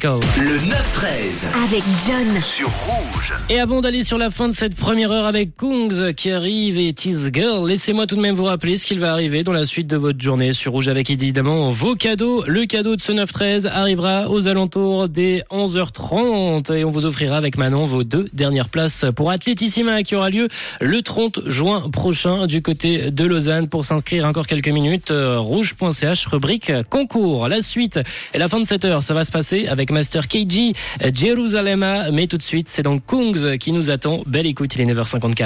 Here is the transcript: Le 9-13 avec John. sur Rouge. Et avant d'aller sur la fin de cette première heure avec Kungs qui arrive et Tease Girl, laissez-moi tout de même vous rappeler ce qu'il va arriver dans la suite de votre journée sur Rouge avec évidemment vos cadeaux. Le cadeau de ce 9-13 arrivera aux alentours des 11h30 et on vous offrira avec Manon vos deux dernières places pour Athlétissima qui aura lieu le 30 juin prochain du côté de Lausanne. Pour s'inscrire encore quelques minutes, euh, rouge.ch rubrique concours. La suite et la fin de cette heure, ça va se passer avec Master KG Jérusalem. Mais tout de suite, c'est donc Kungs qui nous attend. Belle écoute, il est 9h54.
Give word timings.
Le 0.00 0.10
9-13 0.12 1.46
avec 1.64 1.82
John. 2.06 2.40
sur 2.40 2.68
Rouge. 2.68 3.34
Et 3.50 3.58
avant 3.58 3.80
d'aller 3.80 4.04
sur 4.04 4.16
la 4.16 4.30
fin 4.30 4.48
de 4.48 4.54
cette 4.54 4.76
première 4.76 5.10
heure 5.10 5.26
avec 5.26 5.56
Kungs 5.56 6.14
qui 6.14 6.30
arrive 6.30 6.78
et 6.78 6.92
Tease 6.92 7.30
Girl, 7.32 7.68
laissez-moi 7.68 8.06
tout 8.06 8.14
de 8.14 8.20
même 8.20 8.36
vous 8.36 8.44
rappeler 8.44 8.76
ce 8.76 8.86
qu'il 8.86 9.00
va 9.00 9.10
arriver 9.10 9.42
dans 9.42 9.50
la 9.50 9.66
suite 9.66 9.88
de 9.88 9.96
votre 9.96 10.20
journée 10.22 10.52
sur 10.52 10.70
Rouge 10.70 10.86
avec 10.86 11.10
évidemment 11.10 11.70
vos 11.70 11.96
cadeaux. 11.96 12.44
Le 12.46 12.66
cadeau 12.66 12.94
de 12.94 13.00
ce 13.00 13.10
9-13 13.10 13.66
arrivera 13.66 14.30
aux 14.30 14.46
alentours 14.46 15.08
des 15.08 15.42
11h30 15.50 16.72
et 16.72 16.84
on 16.84 16.92
vous 16.92 17.04
offrira 17.04 17.36
avec 17.36 17.58
Manon 17.58 17.84
vos 17.84 18.04
deux 18.04 18.28
dernières 18.32 18.68
places 18.68 19.04
pour 19.16 19.32
Athlétissima 19.32 20.04
qui 20.04 20.14
aura 20.14 20.30
lieu 20.30 20.46
le 20.80 21.02
30 21.02 21.48
juin 21.48 21.90
prochain 21.90 22.46
du 22.46 22.62
côté 22.62 23.10
de 23.10 23.24
Lausanne. 23.24 23.66
Pour 23.66 23.84
s'inscrire 23.84 24.26
encore 24.26 24.46
quelques 24.46 24.68
minutes, 24.68 25.10
euh, 25.10 25.40
rouge.ch 25.40 26.26
rubrique 26.26 26.70
concours. 26.88 27.48
La 27.48 27.62
suite 27.62 27.98
et 28.32 28.38
la 28.38 28.46
fin 28.46 28.60
de 28.60 28.64
cette 28.64 28.84
heure, 28.84 29.02
ça 29.02 29.12
va 29.12 29.24
se 29.24 29.32
passer 29.32 29.66
avec 29.66 29.87
Master 29.90 30.28
KG 30.28 30.74
Jérusalem. 31.14 31.84
Mais 32.12 32.26
tout 32.26 32.38
de 32.38 32.42
suite, 32.42 32.68
c'est 32.68 32.82
donc 32.82 33.02
Kungs 33.06 33.58
qui 33.58 33.72
nous 33.72 33.90
attend. 33.90 34.22
Belle 34.26 34.46
écoute, 34.46 34.74
il 34.76 34.82
est 34.82 34.94
9h54. 34.94 35.36